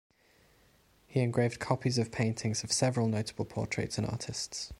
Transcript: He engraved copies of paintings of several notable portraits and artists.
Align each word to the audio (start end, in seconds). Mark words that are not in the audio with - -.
He 1.05 1.19
engraved 1.19 1.59
copies 1.59 1.99
of 1.99 2.11
paintings 2.11 2.63
of 2.63 2.71
several 2.71 3.07
notable 3.07 3.45
portraits 3.45 3.99
and 3.99 4.07
artists. 4.07 4.69